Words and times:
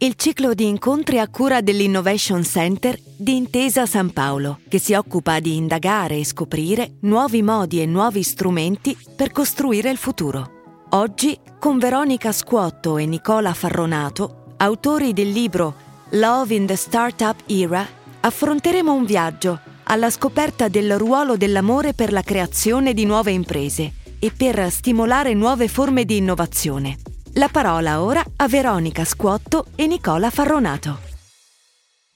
il 0.00 0.14
ciclo 0.14 0.54
di 0.54 0.64
incontri 0.64 1.18
a 1.18 1.26
cura 1.26 1.60
dell'Innovation 1.60 2.44
Center 2.44 2.96
di 3.16 3.36
Intesa 3.36 3.84
San 3.84 4.12
Paolo, 4.12 4.60
che 4.68 4.78
si 4.78 4.94
occupa 4.94 5.40
di 5.40 5.56
indagare 5.56 6.18
e 6.18 6.24
scoprire 6.24 6.98
nuovi 7.00 7.42
modi 7.42 7.82
e 7.82 7.86
nuovi 7.86 8.22
strumenti 8.22 8.96
per 9.16 9.32
costruire 9.32 9.90
il 9.90 9.96
futuro. 9.96 10.86
Oggi, 10.90 11.36
con 11.58 11.78
Veronica 11.78 12.30
Scuotto 12.30 12.96
e 12.96 13.06
Nicola 13.06 13.52
Farronato, 13.52 14.54
autori 14.58 15.12
del 15.12 15.30
libro 15.30 15.74
Love 16.10 16.54
in 16.54 16.66
the 16.66 16.76
Startup 16.76 17.36
Era, 17.46 17.84
affronteremo 18.20 18.92
un 18.92 19.04
viaggio 19.04 19.58
alla 19.82 20.10
scoperta 20.10 20.68
del 20.68 20.96
ruolo 20.96 21.36
dell'amore 21.36 21.92
per 21.92 22.12
la 22.12 22.22
creazione 22.22 22.94
di 22.94 23.04
nuove 23.04 23.32
imprese 23.32 23.94
e 24.20 24.30
per 24.30 24.70
stimolare 24.70 25.34
nuove 25.34 25.66
forme 25.66 26.04
di 26.04 26.18
innovazione. 26.18 26.98
La 27.38 27.48
parola 27.48 28.02
ora 28.02 28.20
a 28.34 28.48
Veronica 28.48 29.04
Scuotto 29.04 29.66
e 29.76 29.86
Nicola 29.86 30.28
Farronato. 30.28 30.98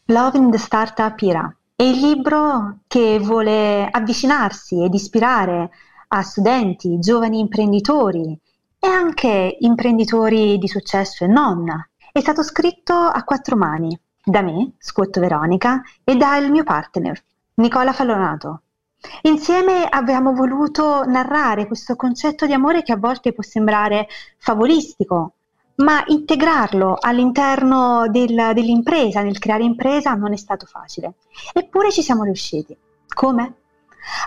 Love 0.06 0.36
in 0.36 0.50
the 0.50 0.58
Startup 0.58 1.16
Era 1.22 1.56
è 1.76 1.84
il 1.84 2.00
libro 2.00 2.78
che 2.88 3.20
vuole 3.20 3.86
avvicinarsi 3.88 4.82
ed 4.82 4.92
ispirare 4.94 5.70
a 6.08 6.22
studenti, 6.22 6.98
giovani 6.98 7.38
imprenditori 7.38 8.36
e 8.80 8.88
anche 8.88 9.58
imprenditori 9.60 10.58
di 10.58 10.66
successo 10.66 11.22
e 11.22 11.28
non. 11.28 11.66
È 12.10 12.18
stato 12.18 12.42
scritto 12.42 12.92
a 12.92 13.22
quattro 13.22 13.54
mani 13.54 13.96
da 14.24 14.42
me, 14.42 14.72
Scuotto 14.78 15.20
Veronica, 15.20 15.82
e 16.02 16.16
dal 16.16 16.50
mio 16.50 16.64
partner, 16.64 17.16
Nicola 17.54 17.92
Fallonato. 17.92 18.62
Insieme 19.22 19.86
abbiamo 19.88 20.32
voluto 20.32 21.04
narrare 21.04 21.66
questo 21.66 21.96
concetto 21.96 22.46
di 22.46 22.52
amore 22.52 22.82
che 22.82 22.92
a 22.92 22.96
volte 22.96 23.32
può 23.32 23.42
sembrare 23.42 24.06
favolistico, 24.38 25.34
ma 25.76 26.02
integrarlo 26.06 26.96
all'interno 27.00 28.08
del, 28.08 28.52
dell'impresa, 28.54 29.22
nel 29.22 29.38
creare 29.38 29.64
impresa, 29.64 30.14
non 30.14 30.32
è 30.32 30.36
stato 30.36 30.66
facile. 30.66 31.14
Eppure 31.52 31.90
ci 31.90 32.02
siamo 32.02 32.24
riusciti. 32.24 32.76
Come? 33.08 33.54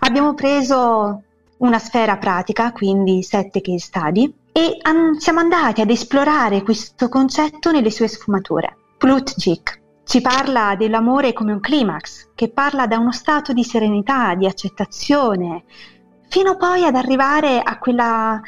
Abbiamo 0.01 0.33
preso 0.33 1.23
una 1.57 1.79
sfera 1.79 2.17
pratica, 2.17 2.71
quindi 2.71 3.23
sette 3.23 3.61
case 3.61 3.79
study, 3.79 4.33
e 4.51 4.77
an- 4.81 5.19
siamo 5.19 5.39
andati 5.39 5.81
ad 5.81 5.89
esplorare 5.89 6.63
questo 6.63 7.09
concetto 7.09 7.71
nelle 7.71 7.91
sue 7.91 8.07
sfumature. 8.07 8.75
Plutjik, 8.97 9.81
ci 10.05 10.21
parla 10.21 10.75
dell'amore 10.75 11.33
come 11.33 11.51
un 11.51 11.59
climax, 11.59 12.29
che 12.35 12.49
parla 12.49 12.85
da 12.85 12.97
uno 12.97 13.11
stato 13.11 13.53
di 13.53 13.63
serenità, 13.63 14.35
di 14.35 14.45
accettazione, 14.45 15.63
fino 16.29 16.55
poi 16.57 16.85
ad 16.85 16.95
arrivare 16.95 17.59
a 17.59 17.77
quella, 17.79 18.39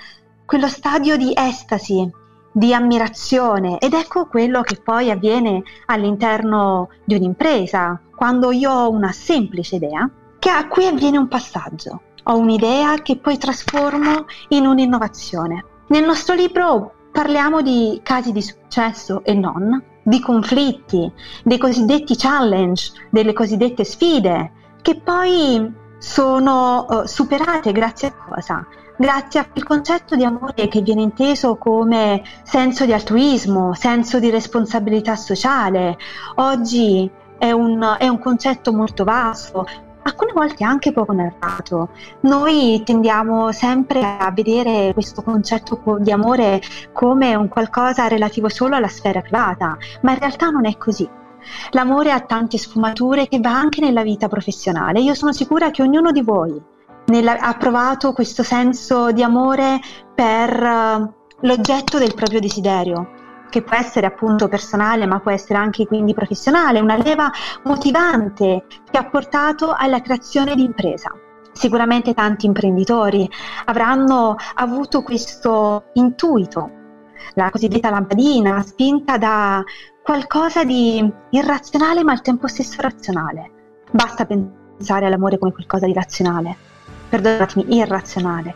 quello 0.46 0.68
stadio 0.68 1.18
di 1.18 1.34
estasi, 1.36 2.10
di 2.52 2.74
ammirazione 2.74 3.80
ed 3.80 3.94
ecco 3.94 4.28
quello 4.28 4.62
che 4.62 4.80
poi 4.84 5.10
avviene 5.10 5.64
all'interno 5.88 6.90
di 7.04 7.16
un'impresa, 7.16 8.02
quando 8.16 8.52
io 8.52 8.72
ho 8.72 8.90
una 8.90 9.12
semplice 9.12 9.76
idea, 9.78 10.10
che 10.40 10.50
a 10.50 10.68
cui 10.68 10.86
avviene 10.86 11.18
un 11.18 11.28
passaggio. 11.28 12.02
Ho 12.24 12.38
un'idea 12.38 12.96
che 13.02 13.18
poi 13.18 13.38
trasformo 13.38 14.26
in 14.50 14.68
un'innovazione. 14.68 15.66
Nel 15.88 16.06
nostro 16.06 16.36
libro 16.36 16.94
parliamo 17.12 17.62
di 17.62 18.00
casi 18.04 18.32
di 18.32 18.42
successo 18.42 19.24
e 19.24 19.34
non, 19.34 19.82
di 20.08 20.22
conflitti, 20.22 21.12
dei 21.44 21.58
cosiddetti 21.58 22.16
challenge, 22.16 22.92
delle 23.10 23.34
cosiddette 23.34 23.84
sfide, 23.84 24.52
che 24.82 25.02
poi 25.02 25.70
sono 25.98 26.86
uh, 26.88 27.06
superate 27.06 27.74
grazie 27.74 28.08
a 28.08 28.14
cosa? 28.14 28.66
Grazie 28.96 29.42
al 29.42 29.64
concetto 29.64 30.16
di 30.16 30.24
amore 30.24 30.70
che 30.70 30.82
viene 30.82 31.02
inteso 31.02 31.58
come 31.58 32.24
senso 32.44 32.86
di 32.86 32.94
altruismo, 32.94 33.74
senso 33.74 34.20
di 34.20 34.30
responsabilità 34.30 35.18
sociale. 35.18 35.98
Oggi 36.36 37.12
è 37.38 37.52
un, 37.52 37.96
è 38.00 38.08
un 38.08 38.20
concetto 38.20 38.72
molto 38.72 39.04
vasto, 39.04 39.68
alcune 40.08 40.32
volte 40.34 40.64
anche 40.64 40.92
poco 40.92 41.14
narrato. 41.14 41.90
Noi 42.22 42.82
tendiamo 42.86 43.52
sempre 43.52 44.02
a 44.04 44.32
vedere 44.32 44.94
questo 44.94 45.22
concetto 45.22 45.98
di 46.00 46.12
amore 46.12 46.62
come 46.94 47.36
un 47.36 47.48
qualcosa 47.50 48.08
relativo 48.08 48.50
solo 48.50 48.76
alla 48.76 48.88
sfera 48.88 49.22
privata, 49.22 49.78
ma 50.02 50.14
in 50.14 50.20
realtà 50.20 50.50
non 50.50 50.66
è 50.66 50.78
così. 50.78 51.08
L'amore 51.72 52.12
ha 52.12 52.20
tante 52.22 52.58
sfumature 52.58 53.28
che 53.28 53.40
va 53.40 53.52
anche 53.52 53.82
nella 53.82 54.02
vita 54.02 54.28
professionale. 54.28 55.00
Io 55.02 55.14
sono 55.14 55.32
sicura 55.32 55.72
che 55.72 55.82
ognuno 55.82 56.12
di 56.12 56.22
voi 56.22 56.62
nella, 57.08 57.38
ha 57.40 57.54
provato 57.54 58.14
questo 58.14 58.44
senso 58.44 59.12
di 59.12 59.24
amore 59.24 59.80
per 60.14 60.62
uh, 60.62 61.14
l'oggetto 61.42 62.00
del 62.00 62.14
proprio 62.16 62.40
desiderio, 62.40 63.12
che 63.50 63.62
può 63.62 63.76
essere 63.76 64.06
appunto 64.06 64.48
personale 64.48 65.06
ma 65.06 65.20
può 65.20 65.32
essere 65.32 65.60
anche 65.60 65.86
quindi 65.86 66.14
professionale, 66.14 66.80
una 66.80 66.98
leva 66.98 67.32
motivante 67.64 68.66
che 68.90 68.98
ha 68.98 69.06
portato 69.06 69.74
alla 69.76 70.02
creazione 70.02 70.56
di 70.56 70.64
impresa. 70.64 71.12
Sicuramente 71.52 72.14
tanti 72.14 72.46
imprenditori 72.46 73.28
avranno 73.66 74.36
avuto 74.56 75.02
questo 75.02 75.86
intuito, 75.94 76.70
la 77.34 77.50
cosiddetta 77.50 77.90
lampadina, 77.90 78.62
spinta 78.62 79.18
da 79.18 79.64
qualcosa 80.04 80.64
di 80.64 81.12
irrazionale 81.32 82.04
ma 82.04 82.12
al 82.12 82.22
tempo 82.22 82.48
stesso 82.48 82.82
razionale. 82.82 83.52
Basta 83.90 84.26
pensare 84.26 85.08
all'amore 85.08 85.40
come 85.40 85.52
qualcosa 85.52 85.86
di 85.86 85.94
razionale, 85.94 86.56
perdonatemi, 87.10 87.76
irrazionale, 87.76 88.54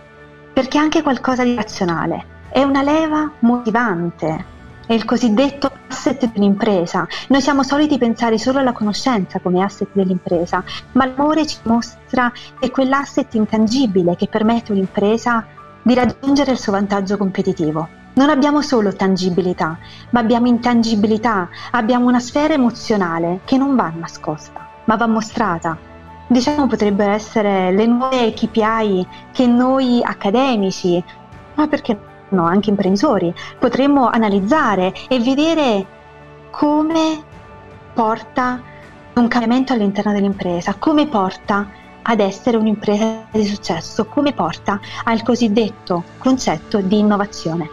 perché 0.54 0.78
anche 0.78 1.02
qualcosa 1.02 1.44
di 1.44 1.56
razionale 1.56 2.40
è 2.50 2.62
una 2.64 2.82
leva 2.84 3.32
motivante, 3.40 4.51
è 4.92 4.96
il 4.96 5.06
cosiddetto 5.06 5.72
asset 5.88 6.30
dell'impresa. 6.34 7.08
Noi 7.30 7.40
siamo 7.40 7.64
soliti 7.64 7.98
pensare 7.98 8.38
solo 8.38 8.60
alla 8.60 8.74
conoscenza 8.74 9.40
come 9.40 9.64
asset 9.64 9.88
dell'impresa, 9.94 10.62
ma 10.94 11.06
l'amore 11.06 11.48
ci 11.48 11.60
mostra 11.64 12.30
che 12.60 12.68
è 12.68 12.72
quell'asset 12.72 13.34
intangibile 13.36 14.18
che 14.18 14.28
permette 14.28 14.74
all'impresa 14.74 15.46
di 15.82 15.94
raggiungere 15.94 16.52
il 16.52 16.60
suo 16.60 16.74
vantaggio 16.74 17.16
competitivo. 17.16 17.88
Non 18.16 18.30
abbiamo 18.30 18.62
solo 18.62 18.94
tangibilità, 18.94 19.78
ma 20.10 20.20
abbiamo 20.20 20.48
intangibilità, 20.48 21.48
abbiamo 21.72 22.08
una 22.08 22.20
sfera 22.20 22.54
emozionale 22.54 23.40
che 23.46 23.56
non 23.56 23.78
va 23.78 23.94
nascosta, 23.96 24.68
ma 24.84 24.98
va 24.98 25.08
mostrata. 25.08 25.78
Diciamo 26.28 26.68
potrebbero 26.68 27.12
essere 27.12 27.72
le 27.72 27.86
nuove 27.86 28.34
KPI 28.34 29.08
che 29.32 29.48
noi 29.48 30.02
accademici, 30.04 31.02
ma 31.56 31.68
perché 31.68 32.11
no? 32.32 32.46
anche 32.46 32.70
imprenditori, 32.70 33.34
potremmo 33.60 34.10
analizzare 34.10 34.94
e 35.08 35.20
vedere 35.20 35.86
come 36.52 37.24
porta 37.94 38.62
un 39.16 39.28
cambiamento 39.28 39.74
all'interno 39.74 40.12
dell'impresa, 40.12 40.76
come 40.78 41.08
porta 41.08 41.68
ad 42.04 42.20
essere 42.20 42.58
un'impresa 42.58 43.28
di 43.32 43.46
successo, 43.46 44.06
come 44.06 44.34
porta 44.34 44.80
al 45.04 45.22
cosiddetto 45.24 46.04
concetto 46.18 46.80
di 46.80 47.00
innovazione. 47.00 47.70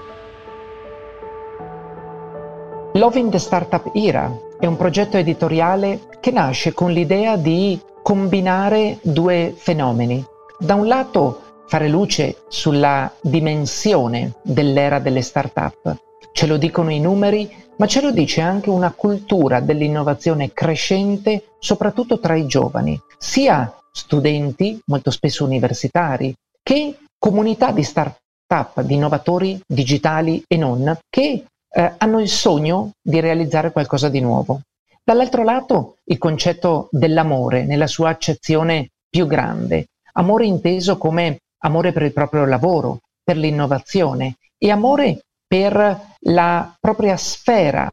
Love 2.95 3.19
in 3.19 3.31
the 3.31 3.39
Startup 3.39 3.91
Era 3.95 4.31
è 4.59 4.67
un 4.67 4.77
progetto 4.77 5.17
editoriale 5.17 6.09
che 6.21 6.31
nasce 6.31 6.73
con 6.73 6.91
l'idea 6.91 7.37
di 7.37 7.81
combinare 8.03 8.99
due 9.03 9.55
fenomeni. 9.57 10.25
Da 10.59 10.75
un 10.75 10.87
lato 10.89 11.43
fare 11.69 11.89
luce 11.89 12.45
sulla 12.49 13.13
dimensione 13.21 14.35
dell'era 14.43 14.99
delle 14.99 15.23
start-up. 15.23 15.97
Ce 16.33 16.47
lo 16.47 16.57
dicono 16.57 16.91
i 16.91 16.99
numeri, 16.99 17.49
ma 17.77 17.87
ce 17.87 18.01
lo 18.01 18.11
dice 18.11 18.41
anche 18.41 18.71
una 18.71 18.93
cultura 18.93 19.61
dell'innovazione 19.61 20.53
crescente, 20.53 21.51
soprattutto 21.59 22.19
tra 22.19 22.35
i 22.35 22.47
giovani, 22.47 22.99
sia 23.19 23.73
studenti, 23.93 24.81
molto 24.87 25.11
spesso 25.11 25.45
universitari, 25.45 26.35
che 26.63 26.99
comunità 27.19 27.71
di 27.71 27.83
start-up, 27.83 28.81
di 28.81 28.95
innovatori 28.95 29.61
digitali 29.67 30.43
e 30.47 30.57
non, 30.57 30.99
che 31.11 31.45
eh, 31.71 31.93
hanno 31.99 32.21
il 32.21 32.29
sogno 32.29 32.93
di 33.03 33.21
realizzare 33.21 33.73
qualcosa 33.73 34.09
di 34.09 34.21
nuovo. 34.21 34.61
Dall'altro 35.05 35.43
lato, 35.43 35.97
il 36.05 36.19
concetto 36.19 36.89
dell'amore 36.91 37.65
nella 37.65 37.87
sua 37.87 38.11
accezione 38.11 38.89
più 39.09 39.27
grande, 39.27 39.87
amore 40.13 40.47
inteso 40.47 40.99
come 40.99 41.39
amore 41.65 41.93
per 41.93 42.03
il 42.03 42.13
proprio 42.13 42.45
lavoro, 42.45 43.01
per 43.23 43.37
l'innovazione 43.37 44.37
e 44.57 44.71
amore 44.71 45.25
per 45.47 46.07
la 46.21 46.77
propria 46.79 47.17
sfera 47.17 47.91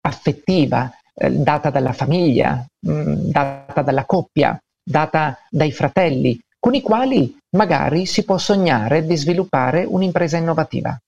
affettiva 0.00 0.90
eh, 1.14 1.30
data 1.30 1.70
dalla 1.70 1.92
famiglia, 1.92 2.64
mh, 2.80 2.92
mm, 2.92 3.12
data 3.30 3.82
dalla 3.82 4.04
coppia, 4.04 4.58
data 4.82 5.38
dai 5.50 5.70
fratelli, 5.72 6.38
con 6.58 6.74
i 6.74 6.80
quali 6.80 7.36
magari 7.56 8.06
si 8.06 8.24
può 8.24 8.38
sognare 8.38 9.04
di 9.06 9.16
sviluppare 9.16 9.84
un'impresa 9.84 10.36
innovativa. 10.36 10.98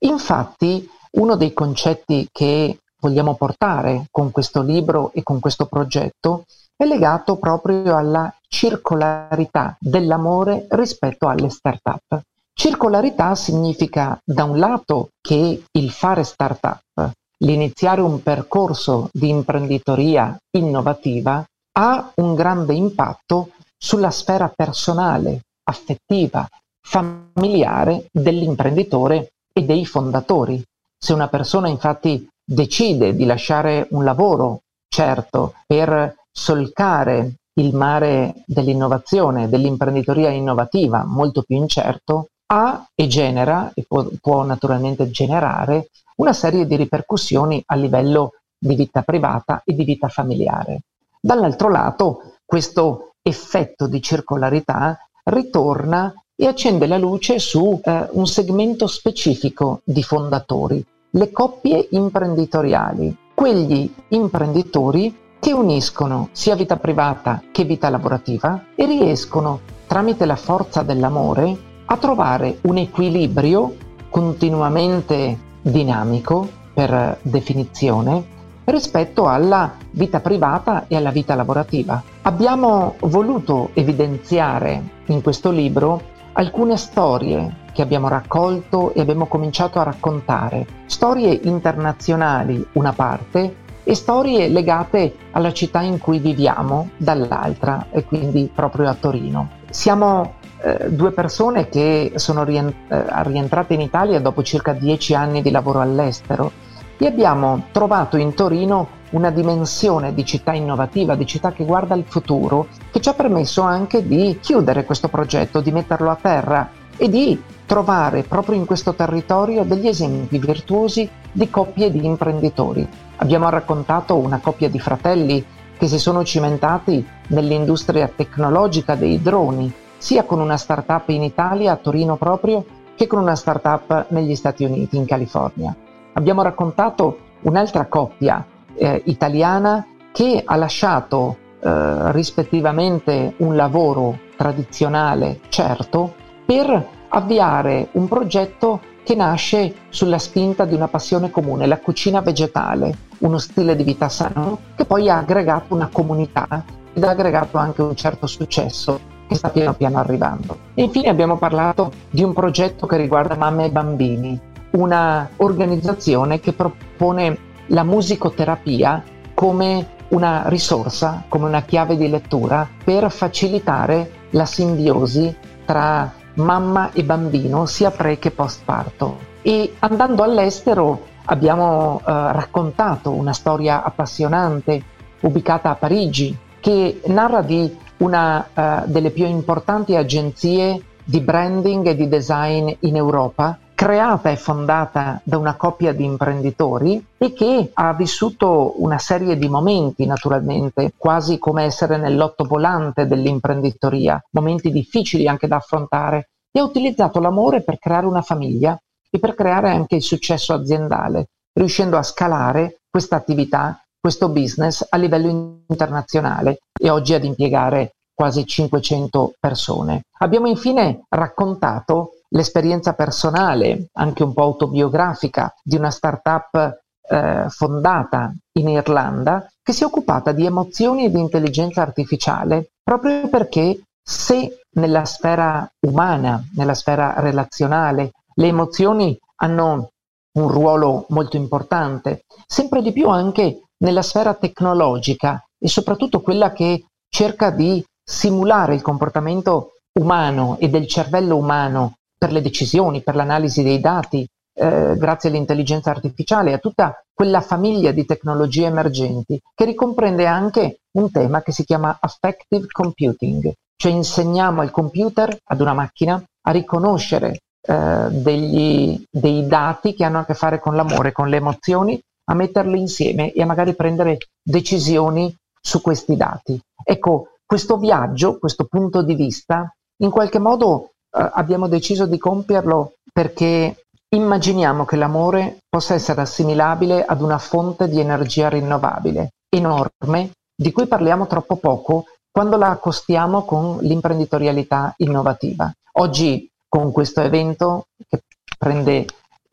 Infatti, 0.00 0.88
uno 1.12 1.36
dei 1.36 1.52
concetti 1.52 2.28
che 2.32 2.78
vogliamo 2.98 3.34
portare 3.34 4.06
con 4.10 4.30
questo 4.30 4.62
libro 4.62 5.12
e 5.12 5.22
con 5.22 5.38
questo 5.40 5.66
progetto 5.66 6.44
è 6.76 6.84
legato 6.84 7.36
proprio 7.36 7.96
alla 7.96 8.34
circolarità 8.48 9.76
dell'amore 9.78 10.66
rispetto 10.70 11.28
alle 11.28 11.48
start-up. 11.48 12.20
Circolarità 12.54 13.34
significa 13.34 14.18
da 14.24 14.44
un 14.44 14.58
lato 14.58 15.08
che 15.20 15.64
il 15.70 15.90
fare 15.90 16.22
start-up, 16.22 17.12
l'iniziare 17.38 18.00
un 18.00 18.22
percorso 18.22 19.08
di 19.12 19.28
imprenditoria 19.30 20.36
innovativa 20.50 21.44
ha 21.74 22.12
un 22.16 22.34
grande 22.34 22.74
impatto 22.74 23.50
sulla 23.76 24.10
sfera 24.10 24.52
personale, 24.54 25.40
affettiva, 25.64 26.46
familiare 26.80 28.06
dell'imprenditore 28.12 29.32
e 29.52 29.62
dei 29.64 29.86
fondatori. 29.86 30.62
Se 30.98 31.12
una 31.12 31.28
persona 31.28 31.68
infatti 31.68 32.28
decide 32.44 33.14
di 33.14 33.24
lasciare 33.24 33.86
un 33.90 34.04
lavoro, 34.04 34.60
certo, 34.88 35.54
per 35.66 36.14
solcare 36.32 37.34
il 37.54 37.74
mare 37.74 38.44
dell'innovazione, 38.46 39.48
dell'imprenditoria 39.48 40.30
innovativa 40.30 41.04
molto 41.04 41.42
più 41.42 41.56
incerto, 41.56 42.28
ha 42.46 42.88
e 42.94 43.06
genera, 43.06 43.70
e 43.74 43.84
può, 43.86 44.06
può 44.20 44.42
naturalmente 44.42 45.10
generare, 45.10 45.90
una 46.16 46.32
serie 46.32 46.66
di 46.66 46.76
ripercussioni 46.76 47.62
a 47.66 47.74
livello 47.74 48.32
di 48.58 48.74
vita 48.74 49.02
privata 49.02 49.62
e 49.64 49.74
di 49.74 49.84
vita 49.84 50.08
familiare. 50.08 50.82
Dall'altro 51.20 51.68
lato, 51.68 52.34
questo 52.44 53.14
effetto 53.22 53.86
di 53.86 54.00
circolarità 54.02 54.98
ritorna 55.24 56.12
e 56.34 56.46
accende 56.46 56.86
la 56.86 56.98
luce 56.98 57.38
su 57.38 57.80
eh, 57.82 58.08
un 58.12 58.26
segmento 58.26 58.86
specifico 58.86 59.80
di 59.84 60.02
fondatori, 60.02 60.84
le 61.10 61.30
coppie 61.30 61.88
imprenditoriali, 61.90 63.16
quegli 63.34 63.90
imprenditori 64.08 65.16
che 65.42 65.52
uniscono 65.52 66.28
sia 66.30 66.54
vita 66.54 66.76
privata 66.76 67.42
che 67.50 67.64
vita 67.64 67.90
lavorativa 67.90 68.66
e 68.76 68.86
riescono, 68.86 69.58
tramite 69.88 70.24
la 70.24 70.36
forza 70.36 70.84
dell'amore, 70.84 71.58
a 71.84 71.96
trovare 71.96 72.58
un 72.60 72.76
equilibrio 72.76 73.74
continuamente 74.08 75.36
dinamico, 75.60 76.48
per 76.72 77.18
definizione, 77.22 78.24
rispetto 78.66 79.26
alla 79.26 79.72
vita 79.90 80.20
privata 80.20 80.84
e 80.86 80.94
alla 80.94 81.10
vita 81.10 81.34
lavorativa. 81.34 82.00
Abbiamo 82.22 82.94
voluto 83.00 83.70
evidenziare 83.74 84.80
in 85.06 85.22
questo 85.22 85.50
libro 85.50 86.02
alcune 86.34 86.76
storie 86.76 87.64
che 87.72 87.82
abbiamo 87.82 88.06
raccolto 88.06 88.94
e 88.94 89.00
abbiamo 89.00 89.26
cominciato 89.26 89.80
a 89.80 89.82
raccontare, 89.82 90.66
storie 90.86 91.40
internazionali 91.42 92.64
una 92.74 92.92
parte 92.92 93.56
e 93.84 93.94
storie 93.94 94.48
legate 94.48 95.14
alla 95.32 95.52
città 95.52 95.80
in 95.80 95.98
cui 95.98 96.18
viviamo 96.18 96.90
dall'altra 96.96 97.86
e 97.90 98.04
quindi 98.04 98.50
proprio 98.52 98.88
a 98.88 98.94
Torino. 98.94 99.50
Siamo 99.70 100.34
eh, 100.62 100.90
due 100.90 101.10
persone 101.10 101.68
che 101.68 102.12
sono 102.16 102.46
eh, 102.46 102.72
rientrate 102.88 103.74
in 103.74 103.80
Italia 103.80 104.20
dopo 104.20 104.42
circa 104.42 104.72
dieci 104.72 105.14
anni 105.14 105.42
di 105.42 105.50
lavoro 105.50 105.80
all'estero 105.80 106.52
e 106.98 107.06
abbiamo 107.06 107.64
trovato 107.72 108.16
in 108.16 108.34
Torino 108.34 109.00
una 109.10 109.30
dimensione 109.30 110.14
di 110.14 110.24
città 110.24 110.52
innovativa, 110.52 111.16
di 111.16 111.26
città 111.26 111.52
che 111.52 111.64
guarda 111.64 111.94
al 111.94 112.04
futuro, 112.06 112.68
che 112.90 113.00
ci 113.00 113.08
ha 113.08 113.14
permesso 113.14 113.62
anche 113.62 114.06
di 114.06 114.38
chiudere 114.40 114.84
questo 114.84 115.08
progetto, 115.08 115.60
di 115.60 115.72
metterlo 115.72 116.10
a 116.10 116.18
terra 116.20 116.70
e 116.96 117.08
di 117.08 117.42
trovare 117.72 118.22
proprio 118.22 118.58
in 118.58 118.66
questo 118.66 118.92
territorio 118.92 119.64
degli 119.64 119.88
esempi 119.88 120.36
virtuosi 120.36 121.08
di 121.32 121.48
coppie 121.48 121.90
di 121.90 122.04
imprenditori. 122.04 122.86
Abbiamo 123.16 123.48
raccontato 123.48 124.14
una 124.18 124.40
coppia 124.40 124.68
di 124.68 124.78
fratelli 124.78 125.42
che 125.78 125.86
si 125.86 125.98
sono 125.98 126.22
cimentati 126.22 127.02
nell'industria 127.28 128.10
tecnologica 128.14 128.94
dei 128.94 129.22
droni, 129.22 129.72
sia 129.96 130.24
con 130.24 130.40
una 130.40 130.58
startup 130.58 131.08
in 131.08 131.22
Italia, 131.22 131.72
a 131.72 131.76
Torino 131.76 132.16
proprio, 132.16 132.62
che 132.94 133.06
con 133.06 133.20
una 133.20 133.36
startup 133.36 134.10
negli 134.10 134.34
Stati 134.34 134.64
Uniti, 134.64 134.98
in 134.98 135.06
California. 135.06 135.74
Abbiamo 136.12 136.42
raccontato 136.42 137.20
un'altra 137.40 137.86
coppia 137.86 138.44
eh, 138.74 139.00
italiana 139.06 139.86
che 140.12 140.42
ha 140.44 140.56
lasciato 140.56 141.38
eh, 141.58 142.12
rispettivamente 142.12 143.32
un 143.38 143.56
lavoro 143.56 144.18
tradizionale 144.36 145.40
certo 145.48 146.12
per 146.44 147.00
avviare 147.14 147.88
un 147.92 148.08
progetto 148.08 148.80
che 149.02 149.14
nasce 149.14 149.74
sulla 149.88 150.18
spinta 150.18 150.64
di 150.64 150.74
una 150.74 150.88
passione 150.88 151.30
comune, 151.30 151.66
la 151.66 151.78
cucina 151.78 152.20
vegetale, 152.20 152.96
uno 153.18 153.38
stile 153.38 153.76
di 153.76 153.82
vita 153.82 154.08
sano 154.08 154.58
che 154.74 154.84
poi 154.84 155.10
ha 155.10 155.18
aggregato 155.18 155.74
una 155.74 155.88
comunità 155.92 156.64
ed 156.92 157.04
ha 157.04 157.10
aggregato 157.10 157.58
anche 157.58 157.82
un 157.82 157.94
certo 157.96 158.26
successo 158.26 159.00
che 159.26 159.34
sta 159.34 159.50
piano 159.50 159.74
piano 159.74 159.98
arrivando. 159.98 160.56
E 160.74 160.82
infine 160.82 161.08
abbiamo 161.08 161.36
parlato 161.36 161.92
di 162.10 162.22
un 162.22 162.32
progetto 162.32 162.86
che 162.86 162.96
riguarda 162.96 163.36
mamme 163.36 163.66
e 163.66 163.70
bambini, 163.70 164.40
una 164.70 165.28
organizzazione 165.36 166.40
che 166.40 166.52
propone 166.52 167.50
la 167.66 167.84
musicoterapia 167.84 169.02
come 169.34 170.00
una 170.08 170.44
risorsa, 170.46 171.24
come 171.28 171.46
una 171.46 171.62
chiave 171.62 171.96
di 171.96 172.08
lettura 172.08 172.68
per 172.82 173.10
facilitare 173.10 174.20
la 174.30 174.46
simbiosi 174.46 175.34
tra 175.64 176.20
mamma 176.34 176.92
e 176.92 177.04
bambino 177.04 177.66
sia 177.66 177.90
pre 177.90 178.18
che 178.18 178.30
post 178.30 178.62
parto. 178.64 179.18
E 179.42 179.74
andando 179.80 180.22
all'estero 180.22 181.06
abbiamo 181.26 182.00
eh, 182.00 182.02
raccontato 182.04 183.10
una 183.10 183.32
storia 183.32 183.82
appassionante 183.82 184.82
ubicata 185.20 185.70
a 185.70 185.74
Parigi 185.74 186.36
che 186.60 187.00
narra 187.06 187.42
di 187.42 187.76
una 187.98 188.48
uh, 188.52 188.62
delle 188.86 189.10
più 189.10 189.26
importanti 189.26 189.96
agenzie 189.96 190.80
di 191.04 191.20
branding 191.20 191.86
e 191.86 191.96
di 191.96 192.08
design 192.08 192.70
in 192.80 192.96
Europa 192.96 193.58
creata 193.74 194.30
e 194.30 194.36
fondata 194.36 195.20
da 195.24 195.38
una 195.38 195.56
coppia 195.56 195.92
di 195.92 196.04
imprenditori 196.04 197.04
e 197.18 197.32
che 197.32 197.70
ha 197.72 197.92
vissuto 197.94 198.74
una 198.82 198.98
serie 198.98 199.36
di 199.36 199.48
momenti, 199.48 200.06
naturalmente, 200.06 200.92
quasi 200.96 201.38
come 201.38 201.64
essere 201.64 201.96
nell'otto 201.96 202.44
volante 202.44 203.06
dell'imprenditoria, 203.06 204.22
momenti 204.30 204.70
difficili 204.70 205.26
anche 205.26 205.48
da 205.48 205.56
affrontare, 205.56 206.28
e 206.52 206.60
ha 206.60 206.64
utilizzato 206.64 207.18
l'amore 207.18 207.62
per 207.62 207.78
creare 207.78 208.06
una 208.06 208.22
famiglia 208.22 208.78
e 209.10 209.18
per 209.18 209.34
creare 209.34 209.70
anche 209.70 209.96
il 209.96 210.02
successo 210.02 210.52
aziendale, 210.52 211.28
riuscendo 211.54 211.96
a 211.96 212.02
scalare 212.02 212.80
questa 212.88 213.16
attività, 213.16 213.82
questo 213.98 214.28
business 214.28 214.86
a 214.88 214.96
livello 214.96 215.62
internazionale 215.66 216.58
e 216.78 216.90
oggi 216.90 217.14
ad 217.14 217.24
impiegare 217.24 217.94
quasi 218.14 218.46
500 218.46 219.34
persone. 219.40 220.02
Abbiamo 220.18 220.46
infine 220.46 221.02
raccontato 221.08 222.21
l'esperienza 222.32 222.94
personale, 222.94 223.88
anche 223.94 224.22
un 224.22 224.32
po' 224.32 224.42
autobiografica, 224.42 225.54
di 225.62 225.76
una 225.76 225.90
startup 225.90 226.80
eh, 227.08 227.46
fondata 227.48 228.32
in 228.58 228.68
Irlanda 228.68 229.46
che 229.62 229.72
si 229.72 229.82
è 229.82 229.86
occupata 229.86 230.32
di 230.32 230.44
emozioni 230.44 231.04
e 231.04 231.10
di 231.10 231.20
intelligenza 231.20 231.82
artificiale 231.82 232.72
proprio 232.82 233.28
perché 233.28 233.82
se 234.02 234.60
nella 234.72 235.04
sfera 235.04 235.70
umana, 235.86 236.42
nella 236.56 236.74
sfera 236.74 237.14
relazionale, 237.18 238.12
le 238.34 238.46
emozioni 238.46 239.16
hanno 239.36 239.90
un 240.34 240.48
ruolo 240.48 241.06
molto 241.10 241.36
importante, 241.36 242.24
sempre 242.46 242.82
di 242.82 242.92
più 242.92 243.08
anche 243.08 243.62
nella 243.78 244.02
sfera 244.02 244.34
tecnologica 244.34 245.44
e 245.58 245.68
soprattutto 245.68 246.20
quella 246.20 246.52
che 246.52 246.86
cerca 247.08 247.50
di 247.50 247.84
simulare 248.02 248.74
il 248.74 248.82
comportamento 248.82 249.74
umano 250.00 250.56
e 250.58 250.68
del 250.68 250.88
cervello 250.88 251.36
umano 251.36 251.96
per 252.22 252.30
le 252.30 252.40
decisioni, 252.40 253.02
per 253.02 253.16
l'analisi 253.16 253.64
dei 253.64 253.80
dati, 253.80 254.24
eh, 254.54 254.94
grazie 254.96 255.28
all'intelligenza 255.28 255.90
artificiale, 255.90 256.52
a 256.52 256.58
tutta 256.58 257.02
quella 257.12 257.40
famiglia 257.40 257.90
di 257.90 258.06
tecnologie 258.06 258.66
emergenti 258.66 259.40
che 259.52 259.64
ricomprende 259.64 260.24
anche 260.24 260.82
un 260.92 261.10
tema 261.10 261.42
che 261.42 261.50
si 261.50 261.64
chiama 261.64 261.98
affective 262.00 262.66
computing, 262.70 263.52
cioè 263.74 263.90
insegniamo 263.90 264.60
al 264.60 264.70
computer, 264.70 265.36
ad 265.42 265.60
una 265.60 265.72
macchina, 265.72 266.22
a 266.42 266.50
riconoscere 266.52 267.40
eh, 267.60 268.06
degli, 268.10 269.02
dei 269.10 269.44
dati 269.48 269.92
che 269.92 270.04
hanno 270.04 270.20
a 270.20 270.24
che 270.24 270.34
fare 270.34 270.60
con 270.60 270.76
l'amore, 270.76 271.10
con 271.10 271.28
le 271.28 271.38
emozioni, 271.38 272.00
a 272.30 272.34
metterli 272.34 272.78
insieme 272.78 273.32
e 273.32 273.42
a 273.42 273.46
magari 273.46 273.74
prendere 273.74 274.18
decisioni 274.40 275.34
su 275.60 275.80
questi 275.80 276.16
dati. 276.16 276.56
Ecco, 276.84 277.30
questo 277.44 277.78
viaggio, 277.78 278.38
questo 278.38 278.66
punto 278.66 279.02
di 279.02 279.16
vista, 279.16 279.74
in 280.02 280.10
qualche 280.10 280.38
modo 280.38 280.91
abbiamo 281.12 281.68
deciso 281.68 282.06
di 282.06 282.18
compierlo 282.18 282.94
perché 283.12 283.84
immaginiamo 284.08 284.84
che 284.84 284.96
l'amore 284.96 285.58
possa 285.68 285.94
essere 285.94 286.20
assimilabile 286.20 287.04
ad 287.04 287.20
una 287.22 287.38
fonte 287.38 287.88
di 287.88 288.00
energia 288.00 288.48
rinnovabile, 288.48 289.30
enorme, 289.48 290.30
di 290.54 290.72
cui 290.72 290.86
parliamo 290.86 291.26
troppo 291.26 291.56
poco 291.56 292.04
quando 292.30 292.56
la 292.56 292.70
accostiamo 292.70 293.44
con 293.44 293.78
l'imprenditorialità 293.80 294.94
innovativa. 294.98 295.70
Oggi 295.98 296.48
con 296.68 296.90
questo 296.92 297.20
evento 297.20 297.86
che 298.08 298.22
prende 298.56 299.06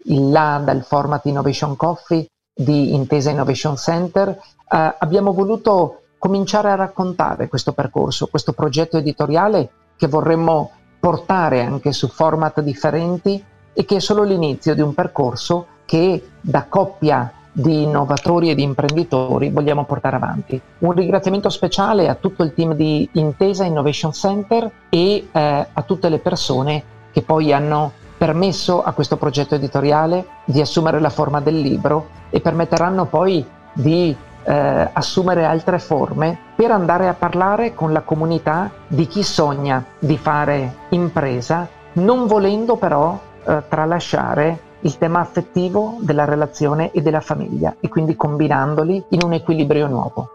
il 0.05 0.29
là 0.29 0.61
dal 0.63 0.83
format 0.83 1.25
Innovation 1.25 1.75
Coffee 1.75 2.25
di 2.53 2.93
Intesa 2.93 3.29
Innovation 3.29 3.75
Center, 3.75 4.29
eh, 4.29 4.95
abbiamo 4.97 5.33
voluto 5.33 6.03
cominciare 6.17 6.69
a 6.69 6.75
raccontare 6.75 7.47
questo 7.47 7.73
percorso, 7.73 8.27
questo 8.27 8.53
progetto 8.53 8.97
editoriale 8.97 9.71
che 9.97 10.07
vorremmo 10.07 10.71
portare 10.99 11.61
anche 11.61 11.91
su 11.91 12.07
format 12.07 12.61
differenti 12.61 13.43
e 13.73 13.85
che 13.85 13.97
è 13.97 13.99
solo 13.99 14.23
l'inizio 14.23 14.75
di 14.75 14.81
un 14.81 14.93
percorso 14.93 15.65
che 15.85 16.31
da 16.41 16.65
coppia 16.67 17.31
di 17.51 17.83
innovatori 17.83 18.49
e 18.49 18.55
di 18.55 18.63
imprenditori 18.63 19.49
vogliamo 19.49 19.85
portare 19.85 20.15
avanti. 20.15 20.61
Un 20.79 20.91
ringraziamento 20.91 21.49
speciale 21.49 22.07
a 22.07 22.15
tutto 22.15 22.43
il 22.43 22.53
team 22.53 22.73
di 22.73 23.09
Intesa 23.13 23.65
Innovation 23.65 24.13
Center 24.13 24.69
e 24.89 25.27
eh, 25.31 25.67
a 25.71 25.81
tutte 25.81 26.09
le 26.09 26.19
persone 26.19 26.83
che 27.11 27.21
poi 27.21 27.51
hanno 27.51 27.91
permesso 28.17 28.83
a 28.83 28.91
questo 28.91 29.17
progetto 29.17 29.55
editoriale 29.55 30.25
di 30.45 30.61
assumere 30.61 30.99
la 30.99 31.09
forma 31.09 31.39
del 31.39 31.59
libro 31.59 32.09
e 32.29 32.41
permetteranno 32.41 33.05
poi 33.05 33.45
di 33.73 34.15
eh, 34.43 34.89
assumere 34.91 35.45
altre 35.45 35.79
forme 35.79 36.47
per 36.59 36.71
andare 36.71 37.07
a 37.07 37.13
parlare 37.13 37.73
con 37.73 37.93
la 37.93 38.01
comunità 38.01 38.69
di 38.85 39.07
chi 39.07 39.23
sogna 39.23 39.81
di 39.97 40.17
fare 40.17 40.87
impresa, 40.89 41.65
non 41.93 42.27
volendo 42.27 42.75
però 42.75 43.17
eh, 43.45 43.63
tralasciare 43.69 44.59
il 44.81 44.97
tema 44.97 45.21
affettivo 45.21 45.99
della 46.01 46.25
relazione 46.25 46.91
e 46.91 47.01
della 47.01 47.21
famiglia 47.21 47.77
e 47.79 47.87
quindi 47.87 48.17
combinandoli 48.17 49.05
in 49.11 49.21
un 49.23 49.31
equilibrio 49.31 49.87
nuovo. 49.87 50.29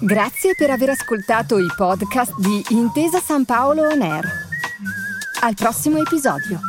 Grazie 0.00 0.54
per 0.54 0.68
aver 0.68 0.90
ascoltato 0.90 1.56
i 1.56 1.66
podcast 1.74 2.38
di 2.38 2.62
Intesa 2.68 3.20
San 3.20 3.46
Paolo 3.46 3.86
On 3.86 4.02
Air. 4.02 4.26
Al 5.40 5.54
prossimo 5.54 5.96
episodio. 5.96 6.60